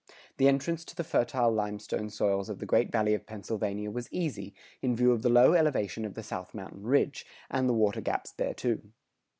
[100:3] 0.09 0.15
The 0.37 0.47
entrance 0.47 0.85
to 0.85 0.95
the 0.95 1.03
fertile 1.03 1.51
limestone 1.51 2.09
soils 2.09 2.49
of 2.49 2.57
the 2.57 2.65
Great 2.65 2.91
Valley 2.91 3.13
of 3.13 3.27
Pennsylvania 3.27 3.91
was 3.91 4.11
easy, 4.11 4.55
in 4.81 4.95
view 4.95 5.11
of 5.11 5.21
the 5.21 5.29
low 5.29 5.53
elevation 5.53 6.05
of 6.05 6.15
the 6.15 6.23
South 6.23 6.55
Mountain 6.55 6.81
ridge, 6.81 7.23
and 7.51 7.69
the 7.69 7.75
watergaps 7.75 8.31
thereto. 8.35 8.79